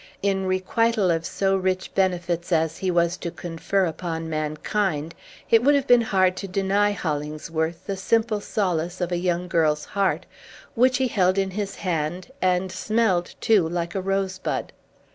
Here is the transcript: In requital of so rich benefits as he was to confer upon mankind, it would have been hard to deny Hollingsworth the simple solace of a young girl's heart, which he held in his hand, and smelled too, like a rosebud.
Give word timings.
In 0.23 0.47
requital 0.47 1.11
of 1.11 1.27
so 1.27 1.55
rich 1.55 1.93
benefits 1.93 2.51
as 2.51 2.79
he 2.79 2.89
was 2.89 3.17
to 3.17 3.29
confer 3.29 3.85
upon 3.85 4.27
mankind, 4.31 5.13
it 5.51 5.61
would 5.63 5.75
have 5.75 5.85
been 5.85 6.01
hard 6.01 6.35
to 6.37 6.47
deny 6.47 6.91
Hollingsworth 6.91 7.85
the 7.85 7.95
simple 7.95 8.39
solace 8.41 8.99
of 8.99 9.11
a 9.11 9.17
young 9.17 9.47
girl's 9.47 9.85
heart, 9.85 10.25
which 10.73 10.97
he 10.97 11.07
held 11.07 11.37
in 11.37 11.51
his 11.51 11.75
hand, 11.75 12.31
and 12.41 12.71
smelled 12.71 13.35
too, 13.39 13.69
like 13.69 13.93
a 13.93 14.01
rosebud. 14.01 14.73